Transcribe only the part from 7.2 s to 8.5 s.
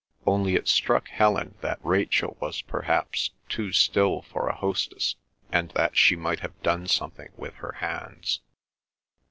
with her hands.